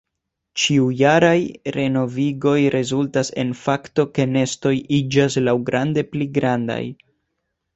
Ĉiujaraj 0.59 1.41
renovigoj 1.75 2.55
rezultas 2.77 3.31
en 3.43 3.53
fakto 3.61 4.07
ke 4.17 4.25
nestoj 4.33 4.75
iĝas 5.01 5.39
laŭgrade 5.49 6.07
pli 6.15 6.29
grandaj. 6.41 6.83